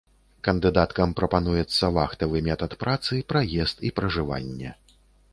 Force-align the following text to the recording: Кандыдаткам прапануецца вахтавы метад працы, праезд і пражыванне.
Кандыдаткам 0.45 1.11
прапануецца 1.19 1.89
вахтавы 1.97 2.41
метад 2.47 2.73
працы, 2.83 3.19
праезд 3.33 3.85
і 3.91 3.93
пражыванне. 4.01 4.73